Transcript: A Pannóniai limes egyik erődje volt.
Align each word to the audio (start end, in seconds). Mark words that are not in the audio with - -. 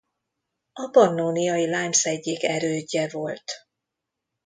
A 0.73 0.87
Pannóniai 0.91 1.65
limes 1.65 2.05
egyik 2.05 2.43
erődje 2.43 3.09
volt. 3.11 3.53